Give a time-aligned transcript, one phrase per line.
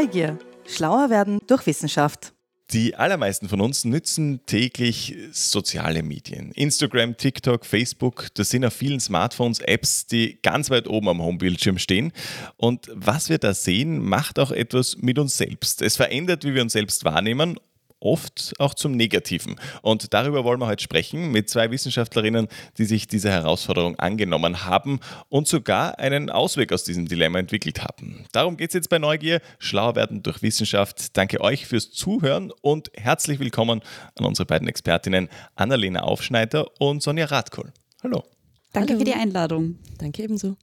[0.00, 0.38] Neugier.
[0.66, 2.32] Schlauer werden durch Wissenschaft.
[2.70, 6.52] Die allermeisten von uns nützen täglich soziale Medien.
[6.52, 11.76] Instagram, TikTok, Facebook, das sind auf vielen Smartphones Apps, die ganz weit oben am Homebildschirm
[11.76, 12.12] stehen.
[12.56, 15.82] Und was wir da sehen, macht auch etwas mit uns selbst.
[15.82, 17.58] Es verändert, wie wir uns selbst wahrnehmen
[18.00, 19.56] oft auch zum Negativen.
[19.82, 22.48] Und darüber wollen wir heute sprechen mit zwei Wissenschaftlerinnen,
[22.78, 28.24] die sich dieser Herausforderung angenommen haben und sogar einen Ausweg aus diesem Dilemma entwickelt haben.
[28.32, 31.16] Darum geht es jetzt bei Neugier, schlau werden durch Wissenschaft.
[31.16, 33.82] Danke euch fürs Zuhören und herzlich willkommen
[34.18, 37.72] an unsere beiden Expertinnen Annalena Aufschneider und Sonja Radkohl.
[38.02, 38.24] Hallo.
[38.72, 39.00] Danke Hallo.
[39.00, 39.78] für die Einladung.
[39.98, 40.56] Danke ebenso.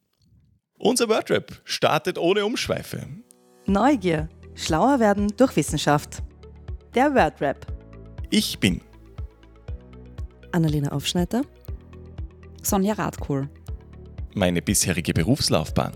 [0.80, 3.08] Unser Wordrap startet ohne Umschweife.
[3.66, 6.24] Neugier, schlauer werden durch Wissenschaft
[6.98, 7.68] der Wordrap.
[8.32, 8.82] Ich bin
[10.52, 11.44] Annalena Aufschneider,
[12.64, 13.48] Sonja Radkohl.
[14.34, 15.92] Meine bisherige Berufslaufbahn.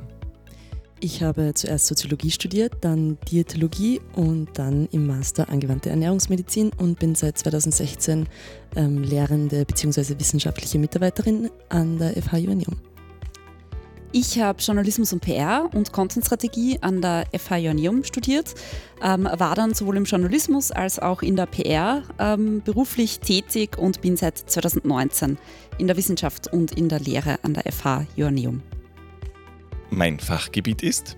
[0.99, 7.15] Ich habe zuerst Soziologie studiert, dann Diätologie und dann im Master angewandte Ernährungsmedizin und bin
[7.15, 8.27] seit 2016
[8.75, 10.19] ähm, Lehrende bzw.
[10.19, 12.77] wissenschaftliche Mitarbeiterin an der FH Joanneum.
[14.13, 18.55] Ich habe Journalismus und PR und Content-Strategie an der FH Joanneum studiert,
[19.01, 24.01] ähm, war dann sowohl im Journalismus als auch in der PR ähm, beruflich tätig und
[24.01, 25.37] bin seit 2019
[25.77, 28.61] in der Wissenschaft und in der Lehre an der FH Joanneum.
[29.91, 31.15] Mein Fachgebiet ist?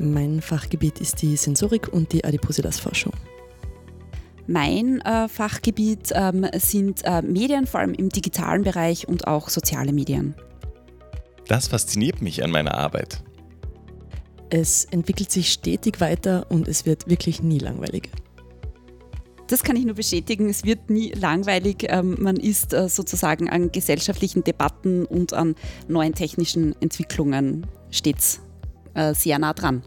[0.00, 3.12] Mein Fachgebiet ist die Sensorik und die Adipositas-Forschung.
[4.48, 9.92] Mein äh, Fachgebiet ähm, sind äh, Medien, vor allem im digitalen Bereich und auch soziale
[9.92, 10.34] Medien.
[11.48, 13.22] Das fasziniert mich an meiner Arbeit.
[14.50, 18.10] Es entwickelt sich stetig weiter und es wird wirklich nie langweilig.
[19.48, 20.48] Das kann ich nur bestätigen.
[20.48, 21.86] Es wird nie langweilig.
[21.88, 25.56] Ähm, man ist äh, sozusagen an gesellschaftlichen Debatten und an
[25.88, 28.40] neuen technischen Entwicklungen stets
[28.94, 29.82] äh, sehr nah dran.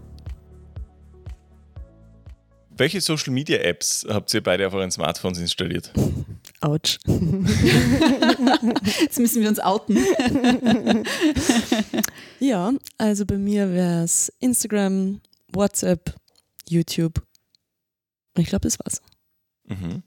[2.78, 5.92] Welche Social Media Apps habt ihr beide auf euren Smartphones installiert?
[6.66, 6.98] Autsch.
[9.02, 9.98] Jetzt müssen wir uns outen.
[12.40, 15.22] ja, also bei mir wäre es Instagram,
[15.54, 16.16] WhatsApp,
[16.68, 17.22] YouTube.
[18.36, 19.02] Und ich glaube, das war's.
[19.66, 20.02] Mhm.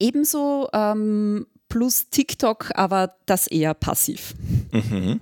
[0.00, 4.34] Ebenso ähm, plus TikTok, aber das eher passiv.
[4.72, 5.20] Mhm.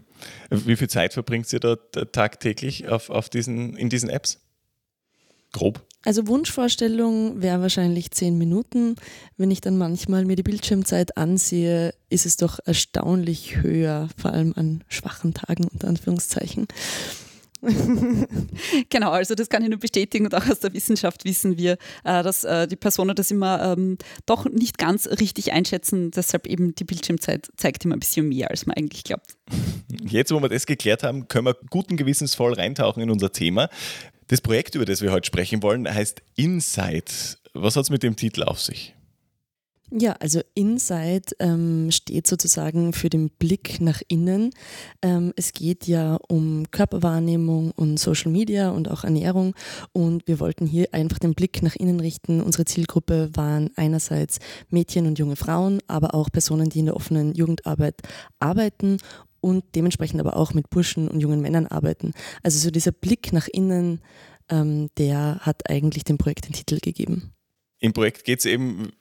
[0.51, 4.41] Wie viel Zeit verbringt ihr dort tagtäglich auf, auf diesen, in diesen Apps?
[5.53, 5.87] Grob.
[6.05, 8.97] Also Wunschvorstellung wäre wahrscheinlich zehn Minuten.
[9.37, 14.53] Wenn ich dann manchmal mir die Bildschirmzeit ansehe, ist es doch erstaunlich höher, vor allem
[14.57, 16.67] an schwachen Tagen unter Anführungszeichen.
[18.91, 22.23] genau, also das kann ich nur bestätigen und auch aus der Wissenschaft wissen wir, äh,
[22.25, 26.11] dass äh, die Personen das immer ähm, doch nicht ganz richtig einschätzen.
[26.11, 29.37] Deshalb eben die Bildschirmzeit zeigt immer ein bisschen mehr, als man eigentlich glaubt.
[30.05, 33.69] Jetzt, wo wir das geklärt haben, können wir guten Gewissensvoll reintauchen in unser Thema.
[34.29, 37.39] Das Projekt, über das wir heute sprechen wollen, heißt Insight.
[37.55, 38.95] Was hat es mit dem Titel auf sich?
[39.95, 44.51] Ja, also Insight ähm, steht sozusagen für den Blick nach innen.
[45.03, 49.55] Ähm, es geht ja um Körperwahrnehmung und Social Media und auch Ernährung
[49.93, 52.41] und wir wollten hier einfach den Blick nach innen richten.
[52.41, 54.39] Unsere Zielgruppe waren einerseits
[54.71, 58.01] Mädchen und junge Frauen, aber auch Personen, die in der offenen Jugendarbeit
[58.41, 58.97] arbeiten
[59.43, 62.13] und dementsprechend aber auch mit Burschen und jungen Männern arbeiten.
[62.43, 64.01] Also so dieser Blick nach innen,
[64.49, 67.35] ähm, der hat eigentlich dem Projekt den Titel gegeben.
[67.81, 68.93] Im Projekt geht es eben,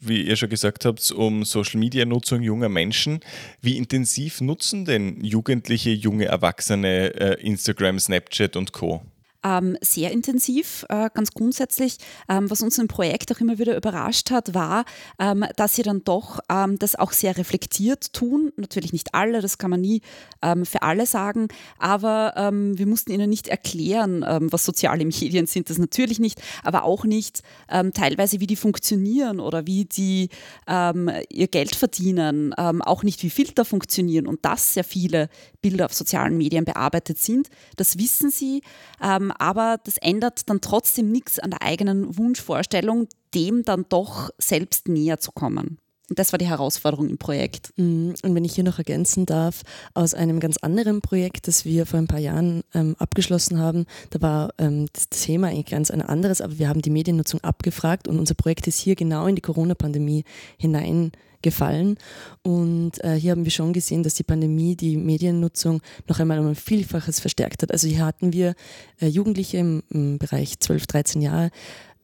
[0.00, 3.20] wie ihr schon gesagt habt, um Social-Media-Nutzung junger Menschen.
[3.60, 9.02] Wie intensiv nutzen denn Jugendliche, junge Erwachsene äh, Instagram, Snapchat und Co?
[9.44, 11.96] Ähm, sehr intensiv, äh, ganz grundsätzlich.
[12.28, 14.84] Ähm, was uns im Projekt auch immer wieder überrascht hat, war,
[15.18, 18.52] ähm, dass sie dann doch ähm, das auch sehr reflektiert tun.
[18.56, 20.02] Natürlich nicht alle, das kann man nie
[20.42, 21.48] ähm, für alle sagen,
[21.78, 26.84] aber ähm, wir mussten ihnen nicht erklären, was soziale Medien sind, das natürlich nicht, aber
[26.84, 30.28] auch nicht teilweise, wie die funktionieren oder wie die
[30.68, 35.28] ihr Geld verdienen, auch nicht, wie Filter funktionieren und dass sehr viele
[35.60, 37.48] Bilder auf sozialen Medien bearbeitet sind.
[37.76, 38.62] Das wissen sie.
[39.02, 44.88] Ähm, aber das ändert dann trotzdem nichts an der eigenen Wunschvorstellung, dem dann doch selbst
[44.88, 45.78] näher zu kommen.
[46.10, 47.72] Und das war die Herausforderung im Projekt.
[47.76, 48.14] Mhm.
[48.22, 49.62] Und wenn ich hier noch ergänzen darf,
[49.94, 54.20] aus einem ganz anderen Projekt, das wir vor ein paar Jahren ähm, abgeschlossen haben, da
[54.20, 58.18] war ähm, das Thema eigentlich ganz ein anderes, aber wir haben die Mediennutzung abgefragt und
[58.18, 60.24] unser Projekt ist hier genau in die Corona-Pandemie
[60.58, 61.96] hinein gefallen.
[62.42, 66.46] Und äh, hier haben wir schon gesehen, dass die Pandemie die Mediennutzung noch einmal um
[66.46, 67.72] ein Vielfaches verstärkt hat.
[67.72, 68.54] Also hier hatten wir
[69.00, 71.50] äh, Jugendliche im, im, Bereich 12, 13 Jahre,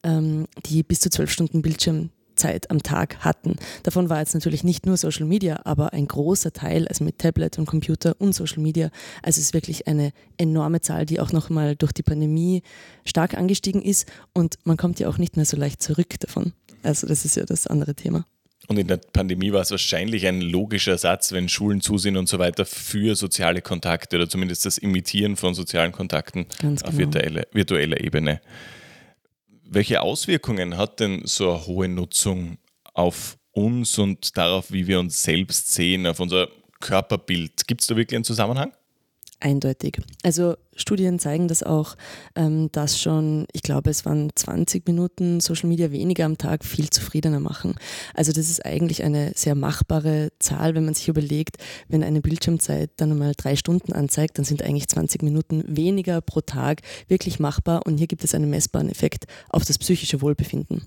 [0.02, 3.56] ähm, die bis zu 12 Stunden Bildschirm Zeit am Tag hatten.
[3.82, 7.58] Davon war jetzt natürlich nicht nur Social Media, aber ein großer Teil, also mit Tablet
[7.58, 8.90] und Computer und Social Media.
[9.22, 12.62] Also es ist wirklich eine enorme Zahl, die auch nochmal durch die Pandemie
[13.04, 16.52] stark angestiegen ist und man kommt ja auch nicht mehr so leicht zurück davon.
[16.82, 18.26] Also das ist ja das andere Thema.
[18.68, 22.28] Und in der Pandemie war es wahrscheinlich ein logischer Satz, wenn Schulen zu sind und
[22.28, 27.12] so weiter, für soziale Kontakte oder zumindest das Imitieren von sozialen Kontakten Ganz auf genau.
[27.14, 28.40] virtuelle, virtueller Ebene.
[29.62, 32.58] Welche Auswirkungen hat denn so eine hohe Nutzung
[32.94, 36.48] auf uns und darauf, wie wir uns selbst sehen, auf unser
[36.80, 37.66] Körperbild?
[37.66, 38.72] Gibt es da wirklich einen Zusammenhang?
[39.38, 40.00] Eindeutig.
[40.22, 41.94] Also Studien zeigen das auch,
[42.36, 46.88] ähm, dass schon, ich glaube, es waren 20 Minuten Social Media weniger am Tag viel
[46.88, 47.74] zufriedener machen.
[48.14, 52.90] Also das ist eigentlich eine sehr machbare Zahl, wenn man sich überlegt, wenn eine Bildschirmzeit
[52.96, 57.86] dann einmal drei Stunden anzeigt, dann sind eigentlich 20 Minuten weniger pro Tag wirklich machbar
[57.86, 60.86] und hier gibt es einen messbaren Effekt auf das psychische Wohlbefinden.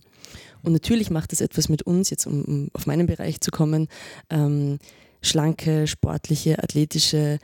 [0.63, 3.87] Und natürlich macht es etwas mit uns, jetzt um, um auf meinen Bereich zu kommen,
[4.31, 4.79] ähm,
[5.21, 7.39] schlanke, sportliche, athletische,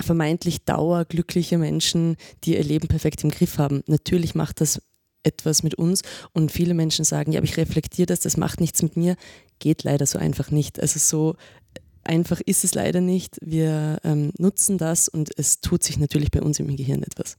[0.00, 3.82] vermeintlich dauerglückliche Menschen, die ihr Leben perfekt im Griff haben.
[3.86, 4.80] Natürlich macht das
[5.22, 6.02] etwas mit uns
[6.32, 9.16] und viele Menschen sagen, ja, aber ich reflektiere das, das macht nichts mit mir.
[9.58, 10.80] Geht leider so einfach nicht.
[10.80, 11.36] Also so
[12.02, 13.38] einfach ist es leider nicht.
[13.40, 17.38] Wir ähm, nutzen das und es tut sich natürlich bei uns im Gehirn etwas.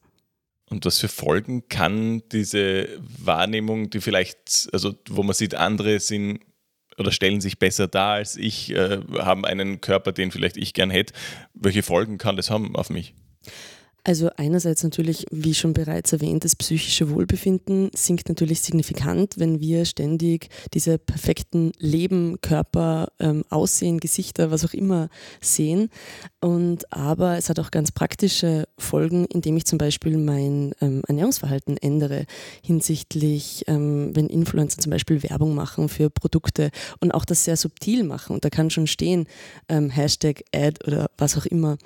[0.68, 6.40] Und was für Folgen kann diese Wahrnehmung, die vielleicht, also wo man sieht, andere sind
[6.98, 10.90] oder stellen sich besser dar als ich, äh, haben einen Körper, den vielleicht ich gern
[10.90, 11.14] hätte.
[11.54, 13.14] Welche Folgen kann das haben auf mich?
[14.08, 19.84] Also einerseits natürlich, wie schon bereits erwähnt, das psychische Wohlbefinden sinkt natürlich signifikant, wenn wir
[19.86, 25.10] ständig diese perfekten Leben, Körper, ähm, Aussehen, Gesichter, was auch immer
[25.42, 25.90] sehen.
[26.40, 31.76] Und aber es hat auch ganz praktische Folgen, indem ich zum Beispiel mein ähm, Ernährungsverhalten
[31.78, 32.28] ändere
[32.62, 36.70] hinsichtlich, ähm, wenn Influencer zum Beispiel Werbung machen für Produkte
[37.00, 38.36] und auch das sehr subtil machen.
[38.36, 39.26] Und da kann schon stehen
[39.68, 41.80] ähm, Hashtag Ad oder was auch immer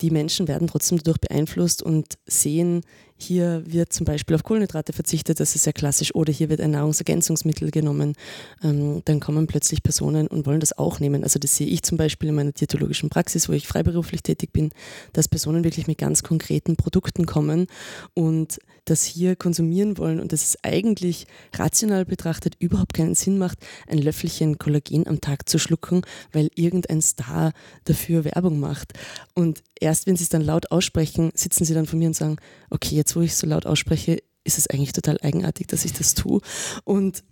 [0.00, 2.82] die Menschen werden trotzdem dadurch beeinflusst und sehen,
[3.22, 6.72] hier wird zum Beispiel auf Kohlenhydrate verzichtet, das ist sehr klassisch, oder hier wird ein
[6.72, 8.14] Nahrungsergänzungsmittel genommen.
[8.62, 11.22] Ähm, dann kommen plötzlich Personen und wollen das auch nehmen.
[11.22, 14.70] Also das sehe ich zum Beispiel in meiner diätologischen Praxis, wo ich freiberuflich tätig bin,
[15.12, 17.66] dass Personen wirklich mit ganz konkreten Produkten kommen
[18.14, 23.58] und das hier konsumieren wollen und dass es eigentlich rational betrachtet überhaupt keinen Sinn macht,
[23.86, 26.02] ein Löffelchen Kollagen am Tag zu schlucken,
[26.32, 27.52] weil irgendein Star
[27.84, 28.94] dafür Werbung macht.
[29.34, 32.36] Und erst wenn sie es dann laut aussprechen, sitzen sie dann vor mir und sagen,
[32.72, 36.14] okay, jetzt wo ich so laut ausspreche, ist es eigentlich total eigenartig, dass ich das
[36.14, 36.40] tue.
[36.84, 37.22] Und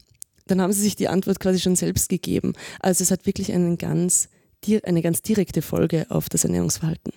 [0.47, 2.55] dann haben sie sich die Antwort quasi schon selbst gegeben.
[2.81, 4.29] Also es hat wirklich einen ganz,
[4.85, 7.13] eine ganz direkte Folge auf das Ernährungsverhalten.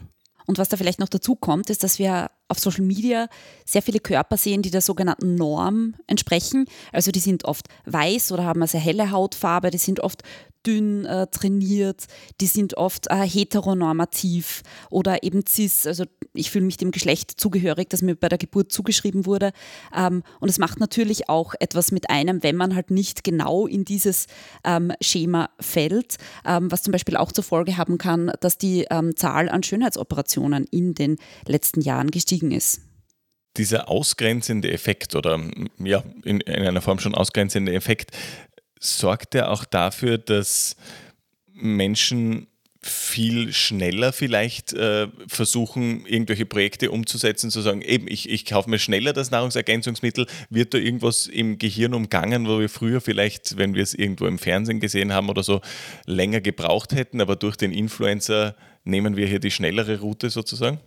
[0.45, 3.27] Und was da vielleicht noch dazu kommt, ist, dass wir auf Social Media
[3.65, 6.65] sehr viele Körper sehen, die der sogenannten Norm entsprechen.
[6.91, 10.21] Also die sind oft weiß oder haben eine sehr helle Hautfarbe, die sind oft
[10.65, 12.05] dünn äh, trainiert,
[12.41, 17.89] die sind oft äh, heteronormativ oder eben cis, also ich fühle mich dem Geschlecht zugehörig,
[17.89, 19.51] das mir bei der Geburt zugeschrieben wurde.
[19.95, 23.85] Ähm, und es macht natürlich auch etwas mit einem, wenn man halt nicht genau in
[23.85, 24.27] dieses
[24.63, 29.15] ähm, Schema fällt, ähm, was zum Beispiel auch zur Folge haben kann, dass die ähm,
[29.15, 31.17] Zahl an Schönheitsoperationen in den
[31.47, 32.81] letzten Jahren gestiegen ist
[33.57, 35.39] dieser ausgrenzende Effekt oder
[35.77, 38.11] ja, in, in, einer Form schon ausgrenzende Effekt,
[38.83, 40.75] sorgt er auch dafür, dass
[41.53, 42.47] Menschen
[42.81, 48.77] viel schneller vielleicht äh, versuchen, irgendwelche Projekte umzusetzen, zu sagen, eben, ich, ich kaufe mir
[48.77, 53.83] schneller das Nahrungsergänzungsmittel, wird da irgendwas im Gehirn umgangen, wo wir früher vielleicht, wenn wir
[53.83, 55.61] es irgendwo im Fernsehen gesehen haben oder so,
[56.05, 58.53] länger gebraucht hätten, aber durch den Influencer
[58.83, 60.81] nehmen wir hier die schnellere Route sozusagen?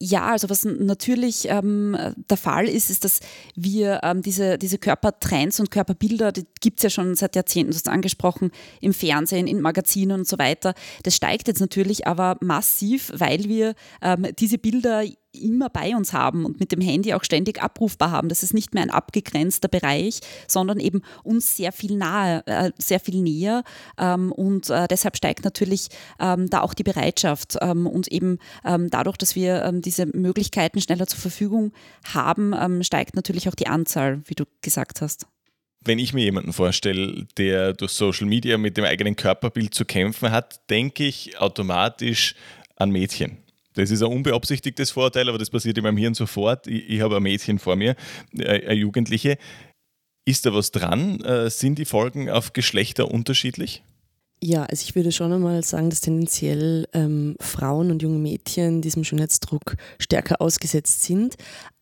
[0.00, 1.96] Ja, also was natürlich ähm,
[2.30, 3.18] der Fall ist, ist, dass
[3.56, 7.76] wir ähm, diese, diese Körpertrends und Körperbilder, die gibt es ja schon seit Jahrzehnten, du
[7.76, 10.74] hast angesprochen, im Fernsehen, in Magazinen und so weiter.
[11.02, 15.02] Das steigt jetzt natürlich aber massiv, weil wir ähm, diese Bilder
[15.38, 18.28] immer bei uns haben und mit dem Handy auch ständig abrufbar haben.
[18.28, 23.00] Das ist nicht mehr ein abgegrenzter Bereich, sondern eben uns sehr viel nahe, äh, sehr
[23.00, 23.62] viel näher.
[23.98, 25.88] Ähm, und äh, deshalb steigt natürlich
[26.20, 27.56] ähm, da auch die Bereitschaft.
[27.60, 31.72] Ähm, und eben dadurch, dass wir diese Möglichkeiten schneller zur Verfügung
[32.12, 35.26] haben, steigt natürlich auch die Anzahl, wie du gesagt hast
[35.84, 40.30] wenn ich mir jemanden vorstelle, der durch Social Media mit dem eigenen Körperbild zu kämpfen
[40.30, 42.34] hat, denke ich automatisch
[42.76, 43.38] an Mädchen.
[43.78, 46.66] Das ist ein unbeabsichtigtes Vorteil, aber das passiert in meinem Hirn sofort.
[46.66, 47.94] Ich, ich habe ein Mädchen vor mir,
[48.36, 49.38] äh, eine Jugendliche.
[50.24, 51.20] Ist da was dran?
[51.20, 53.82] Äh, sind die Folgen auf Geschlechter unterschiedlich?
[54.42, 59.04] Ja, also ich würde schon einmal sagen, dass tendenziell ähm, Frauen und junge Mädchen diesem
[59.04, 61.36] Schönheitsdruck stärker ausgesetzt sind.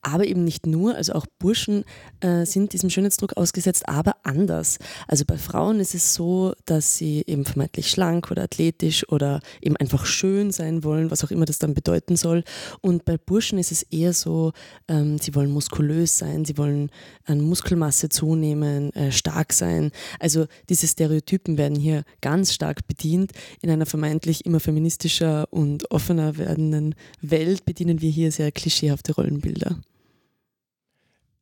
[0.07, 1.85] Aber eben nicht nur, also auch Burschen
[2.21, 4.79] äh, sind diesem Schönheitsdruck ausgesetzt, aber anders.
[5.09, 9.77] Also bei Frauen ist es so, dass sie eben vermeintlich schlank oder athletisch oder eben
[9.77, 12.45] einfach schön sein wollen, was auch immer das dann bedeuten soll.
[12.81, 14.53] Und bei Burschen ist es eher so,
[14.87, 16.91] ähm, sie wollen muskulös sein, sie wollen
[17.25, 19.91] an Muskelmasse zunehmen, äh, stark sein.
[20.21, 23.33] Also diese Stereotypen werden hier ganz stark bedient.
[23.61, 29.81] In einer vermeintlich immer feministischer und offener werdenden Welt bedienen wir hier sehr klischeehafte Rollenbilder.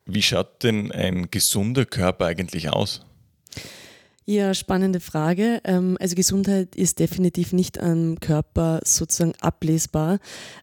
[0.07, 3.01] Wie schaut denn ein gesunder Körper eigentlich aus?
[4.27, 5.61] Ja, spannende Frage.
[5.65, 10.19] Ähm, also Gesundheit ist definitiv nicht am Körper sozusagen ablesbar.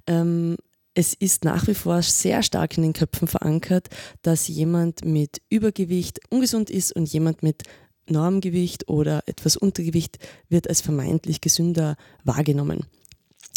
[0.08, 0.58] Ähm,
[0.94, 3.90] es ist nach wie vor sehr stark in den Köpfen verankert,
[4.24, 7.64] dass jemand mit Übergewicht ungesund ist und jemand mit
[8.10, 10.18] Normgewicht oder etwas Untergewicht
[10.50, 12.86] wird als vermeintlich gesünder wahrgenommen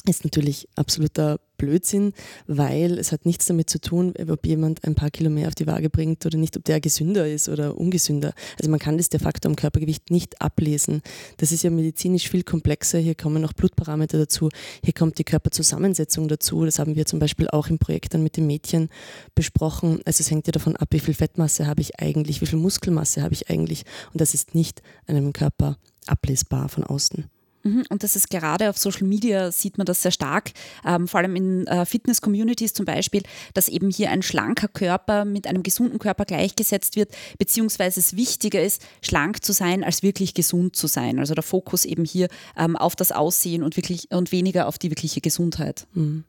[0.09, 2.13] ist natürlich absoluter Blödsinn,
[2.47, 5.67] weil es hat nichts damit zu tun, ob jemand ein paar Kilo mehr auf die
[5.67, 8.33] Waage bringt oder nicht, ob der gesünder ist oder ungesünder.
[8.59, 11.03] Also man kann das de facto am Körpergewicht nicht ablesen.
[11.37, 12.99] Das ist ja medizinisch viel komplexer.
[12.99, 14.49] Hier kommen noch Blutparameter dazu.
[14.83, 16.65] Hier kommt die Körperzusammensetzung dazu.
[16.65, 18.89] Das haben wir zum Beispiel auch im Projekt dann mit den Mädchen
[19.35, 20.01] besprochen.
[20.05, 23.23] Also es hängt ja davon ab, wie viel Fettmasse habe ich eigentlich, wie viel Muskelmasse
[23.23, 23.85] habe ich eigentlich.
[24.13, 27.25] Und das ist nicht einem Körper ablesbar von außen.
[27.65, 30.53] Mhm, und das ist gerade auf Social Media sieht man das sehr stark,
[30.85, 33.23] ähm, vor allem in äh, Fitness-Communities zum Beispiel,
[33.55, 38.63] dass eben hier ein schlanker Körper mit einem gesunden Körper gleichgesetzt wird, beziehungsweise es wichtiger
[38.63, 41.19] ist, schlank zu sein, als wirklich gesund zu sein.
[41.19, 44.91] Also der Fokus eben hier ähm, auf das Aussehen und, wirklich, und weniger auf die
[44.91, 45.87] wirkliche Gesundheit.
[45.95, 46.25] Mhm.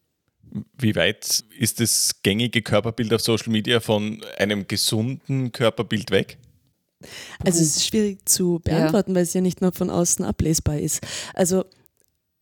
[0.78, 6.38] Wie weit ist das gängige Körperbild auf Social Media von einem gesunden Körperbild weg?
[7.44, 9.16] Also es ist schwierig zu beantworten, ja.
[9.16, 11.02] weil es ja nicht nur von außen ablesbar ist.
[11.34, 11.66] Also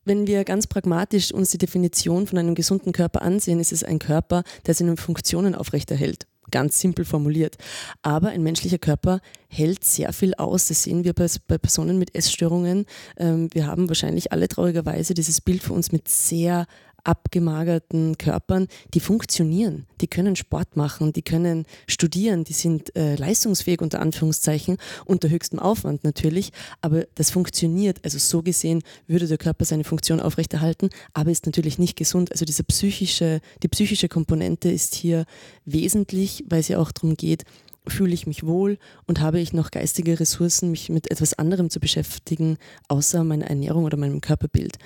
[0.05, 4.00] wenn wir ganz pragmatisch uns die Definition von einem gesunden Körper ansehen, ist es ein
[4.00, 6.27] Körper, der seine Funktionen aufrechterhält.
[6.51, 7.55] Ganz simpel formuliert.
[8.01, 10.67] Aber ein menschlicher Körper hält sehr viel aus.
[10.67, 12.86] Das sehen wir bei, bei Personen mit Essstörungen.
[13.17, 16.67] Ähm, wir haben wahrscheinlich alle traurigerweise dieses Bild für uns mit sehr
[17.03, 23.81] abgemagerten Körpern, die funktionieren, die können Sport machen, die können studieren, die sind äh, leistungsfähig
[23.81, 28.00] unter Anführungszeichen, unter höchstem Aufwand natürlich, aber das funktioniert.
[28.03, 32.31] Also so gesehen würde der Körper seine Funktion aufrechterhalten, aber ist natürlich nicht gesund.
[32.31, 35.25] Also diese psychische, die psychische Komponente ist hier
[35.65, 37.43] wesentlich, weil es ja auch darum geht,
[37.88, 41.79] fühle ich mich wohl und habe ich noch geistige Ressourcen, mich mit etwas anderem zu
[41.79, 42.57] beschäftigen,
[42.88, 44.77] außer meiner Ernährung oder meinem Körperbild.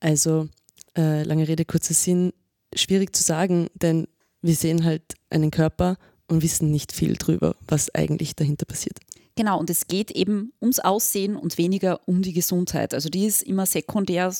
[0.00, 0.48] Also
[0.96, 2.32] äh, lange Rede, kurzer Sinn,
[2.74, 4.08] schwierig zu sagen, denn
[4.42, 8.98] wir sehen halt einen Körper und wissen nicht viel drüber, was eigentlich dahinter passiert.
[9.34, 12.92] Genau, und es geht eben ums Aussehen und weniger um die Gesundheit.
[12.92, 14.34] Also die ist immer sekundär,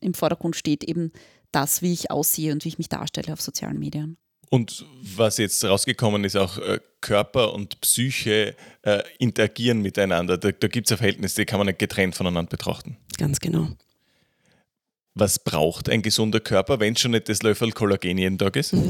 [0.00, 1.12] im Vordergrund steht eben
[1.52, 4.16] das, wie ich aussehe und wie ich mich darstelle auf sozialen Medien.
[4.50, 4.84] Und
[5.16, 10.38] was jetzt rausgekommen ist, auch äh, Körper und Psyche äh, interagieren miteinander.
[10.38, 12.96] Da, da gibt es ja Verhältnisse, die kann man nicht getrennt voneinander betrachten.
[13.18, 13.68] Ganz genau
[15.16, 18.74] was braucht ein gesunder Körper, wenn es schon nicht das Löffel Kollagen jeden Tag ist?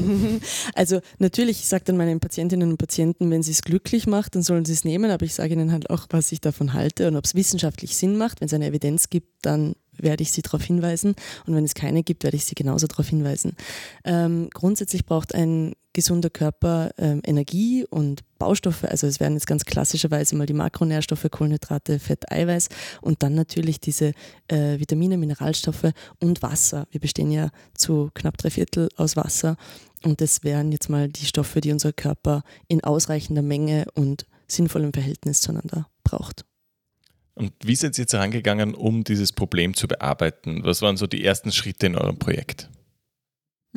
[0.75, 4.43] Also natürlich, ich sage dann meinen Patientinnen und Patienten, wenn sie es glücklich macht, dann
[4.43, 7.15] sollen sie es nehmen, aber ich sage ihnen halt auch, was ich davon halte und
[7.15, 8.41] ob es wissenschaftlich Sinn macht.
[8.41, 12.03] Wenn es eine Evidenz gibt, dann werde ich sie darauf hinweisen und wenn es keine
[12.03, 13.55] gibt, werde ich sie genauso darauf hinweisen.
[14.03, 19.65] Ähm, grundsätzlich braucht ein gesunder Körper ähm, Energie und Baustoffe, also es werden jetzt ganz
[19.65, 22.69] klassischerweise mal die Makronährstoffe, Kohlenhydrate, Fett, Eiweiß
[23.01, 24.13] und dann natürlich diese
[24.47, 26.85] äh, Vitamine, Mineralstoffe und Wasser.
[26.91, 29.57] Wir bestehen ja zu knapp drei Viertel aus Wasser
[30.03, 34.93] und das wären jetzt mal die Stoffe, die unser Körper in ausreichender Menge und sinnvollem
[34.93, 36.45] Verhältnis zueinander braucht.
[37.37, 40.63] Und wie sind Sie jetzt herangegangen, um dieses Problem zu bearbeiten?
[40.63, 42.69] Was waren so die ersten Schritte in eurem Projekt?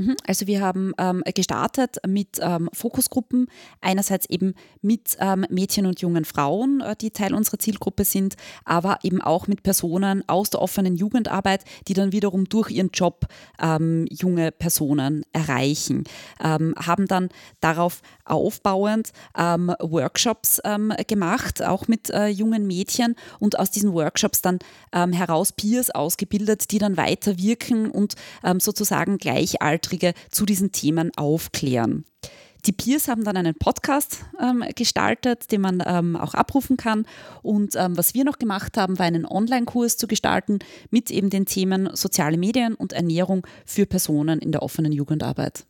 [0.00, 0.16] Mhm.
[0.26, 3.48] Also wir haben ähm, gestartet mit ähm, Fokusgruppen,
[3.82, 9.00] einerseits eben mit ähm, Mädchen und jungen Frauen, äh, die Teil unserer Zielgruppe sind, aber
[9.02, 13.26] eben auch mit Personen aus der offenen Jugendarbeit, die dann wiederum durch ihren Job
[13.60, 16.04] ähm, junge Personen erreichen.
[16.42, 17.28] Ähm, haben dann
[17.60, 20.60] darauf aufbauend ähm, Workshops
[21.08, 24.58] gemacht, auch mit äh, jungen Mädchen und aus diesen Workshops dann
[24.92, 28.14] heraus Peers ausgebildet, die dann weiter wirken und
[28.58, 32.04] sozusagen gleichaltrig Gleichaltrige zu diesen Themen aufklären.
[32.66, 37.06] Die Peers haben dann einen Podcast ähm, gestartet, den man ähm, auch abrufen kann.
[37.42, 40.58] Und ähm, was wir noch gemacht haben, war einen Online-Kurs zu gestalten
[40.90, 45.64] mit eben den Themen soziale Medien und Ernährung für Personen in der offenen Jugendarbeit.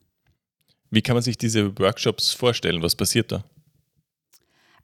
[0.90, 2.82] Wie kann man sich diese Workshops vorstellen?
[2.82, 3.44] Was passiert da?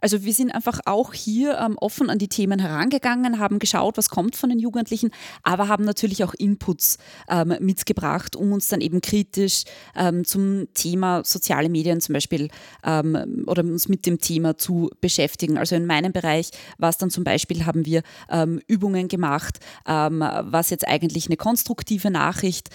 [0.01, 4.11] Also wir sind einfach auch hier ähm, offen an die Themen herangegangen, haben geschaut, was
[4.11, 5.11] kommt von den Jugendlichen,
[5.43, 6.99] aber haben natürlich auch Inputs
[7.29, 12.49] ähm, mitgebracht, um uns dann eben kritisch ähm, zum Thema soziale Medien zum Beispiel
[12.85, 15.57] ähm, oder uns mit dem Thema zu beschäftigen.
[15.57, 20.21] Also in meinem Bereich war es dann zum Beispiel, haben wir ähm, Übungen gemacht, ähm,
[20.21, 22.71] was jetzt eigentlich eine konstruktive Nachricht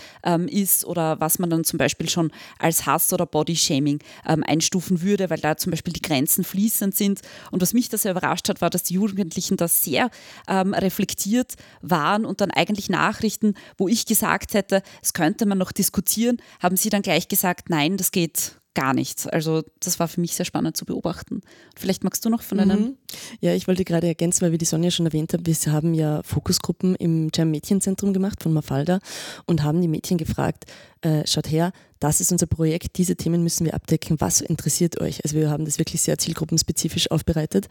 [0.47, 5.39] ist oder was man dann zum Beispiel schon als Hass oder Bodyshaming einstufen würde, weil
[5.39, 7.21] da zum Beispiel die Grenzen fließend sind sind.
[7.51, 10.09] Und was mich da sehr überrascht hat, war, dass die Jugendlichen da sehr
[10.47, 15.71] ähm, reflektiert waren und dann eigentlich Nachrichten, wo ich gesagt hätte, es könnte man noch
[15.71, 19.27] diskutieren, haben sie dann gleich gesagt, nein, das geht gar nichts.
[19.27, 21.41] Also das war für mich sehr spannend zu beobachten.
[21.75, 22.79] Vielleicht magst du noch von einem...
[22.79, 22.97] Mhm.
[23.41, 26.21] Ja, ich wollte gerade ergänzen, weil wie die Sonja schon erwähnt hat, wir haben ja
[26.23, 28.99] Fokusgruppen im Jam Mädchenzentrum gemacht von Mafalda
[29.45, 30.65] und haben die Mädchen gefragt,
[31.01, 35.23] äh, schaut her, das ist unser Projekt, diese Themen müssen wir abdecken, was interessiert euch?
[35.23, 37.67] Also wir haben das wirklich sehr zielgruppenspezifisch aufbereitet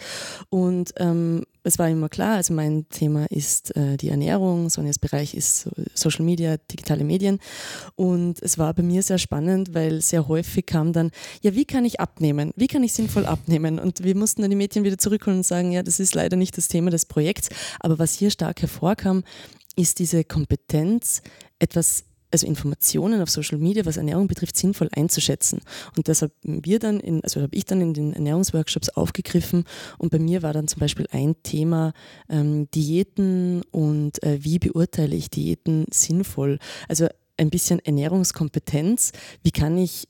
[0.51, 5.35] und ähm, es war immer klar, also mein Thema ist äh, die Ernährung, Sonjas Bereich
[5.35, 7.39] ist so Social Media, digitale Medien
[7.97, 11.11] und es war bei mir sehr spannend, weil sehr häufig kam dann,
[11.43, 12.53] ja, wie kann ich abnehmen?
[12.57, 13.79] Wie kann ich sinnvoll abnehmen?
[13.79, 16.57] Und wir mussten dann die Mädchen wieder zurückholen und sagen, ja, das ist leider nicht
[16.57, 17.49] das Thema des Projekts,
[17.81, 19.23] aber was hier stark hervorkam,
[19.77, 21.23] ist diese Kompetenz,
[21.59, 25.61] etwas also Informationen auf Social Media, was Ernährung betrifft, sinnvoll einzuschätzen.
[25.97, 26.33] Und das haben
[27.23, 29.65] also habe ich dann in den Ernährungsworkshops aufgegriffen
[29.99, 31.93] und bei mir war dann zum Beispiel ein Thema
[32.29, 36.59] ähm, Diäten und äh, wie beurteile ich Diäten sinnvoll.
[36.89, 39.13] Also ein bisschen Ernährungskompetenz.
[39.43, 40.09] Wie kann ich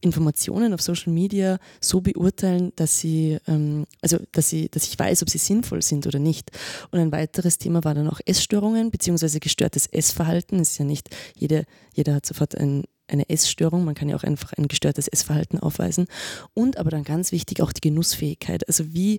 [0.00, 5.22] Informationen auf Social Media so beurteilen, dass sie, ähm, also dass sie, dass ich weiß,
[5.22, 6.50] ob sie sinnvoll sind oder nicht.
[6.90, 10.60] Und ein weiteres Thema war dann auch Essstörungen beziehungsweise gestörtes Essverhalten.
[10.60, 11.64] Es ist ja nicht jede,
[11.94, 16.06] jeder hat sofort ein, eine Essstörung, man kann ja auch einfach ein gestörtes Essverhalten aufweisen.
[16.54, 18.68] Und aber dann ganz wichtig auch die Genussfähigkeit.
[18.68, 19.18] Also wie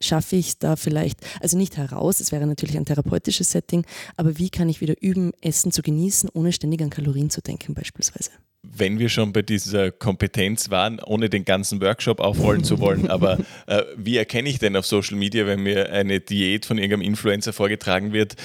[0.00, 3.84] schaffe ich da vielleicht, also nicht heraus, es wäre natürlich ein therapeutisches Setting,
[4.16, 7.74] aber wie kann ich wieder üben, Essen zu genießen, ohne ständig an Kalorien zu denken
[7.74, 8.30] beispielsweise
[8.62, 13.38] wenn wir schon bei dieser Kompetenz waren, ohne den ganzen Workshop aufrollen zu wollen, aber
[13.66, 17.52] äh, wie erkenne ich denn auf Social Media, wenn mir eine Diät von irgendeinem Influencer
[17.52, 18.36] vorgetragen wird,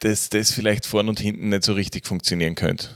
[0.00, 2.88] dass das vielleicht vorn und hinten nicht so richtig funktionieren könnte?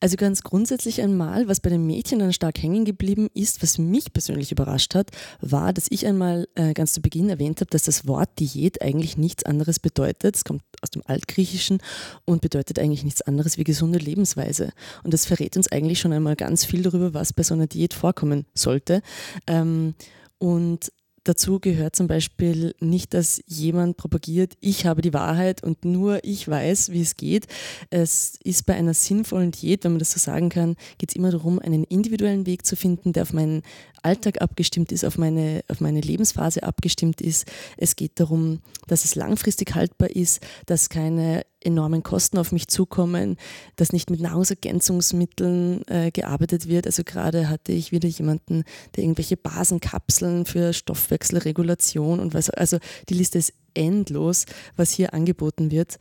[0.00, 4.12] Also ganz grundsätzlich einmal, was bei den Mädchen dann stark hängen geblieben ist, was mich
[4.12, 8.06] persönlich überrascht hat, war, dass ich einmal äh, ganz zu Beginn erwähnt habe, dass das
[8.06, 10.36] Wort Diät eigentlich nichts anderes bedeutet.
[10.36, 11.78] Es kommt aus dem Altgriechischen
[12.26, 14.72] und bedeutet eigentlich nichts anderes wie gesunde Lebensweise.
[15.04, 17.94] Und das verrät uns eigentlich schon einmal ganz viel darüber, was bei so einer Diät
[17.94, 19.00] vorkommen sollte.
[19.46, 19.94] Ähm,
[20.38, 20.92] und
[21.24, 26.46] Dazu gehört zum Beispiel nicht, dass jemand propagiert, ich habe die Wahrheit und nur ich
[26.46, 27.46] weiß, wie es geht.
[27.88, 31.30] Es ist bei einer sinnvollen Diät, wenn man das so sagen kann, geht es immer
[31.30, 33.62] darum, einen individuellen Weg zu finden, der auf meinen
[34.02, 37.46] Alltag abgestimmt ist, auf meine, auf meine Lebensphase abgestimmt ist.
[37.78, 43.36] Es geht darum, dass es langfristig haltbar ist, dass keine enormen Kosten auf mich zukommen,
[43.76, 46.86] dass nicht mit Nahrungsergänzungsmitteln äh, gearbeitet wird.
[46.86, 48.64] Also gerade hatte ich wieder jemanden,
[48.96, 54.46] der irgendwelche Basenkapseln für Stoffwechselregulation und was, also die Liste ist endlos,
[54.76, 55.96] was hier angeboten wird.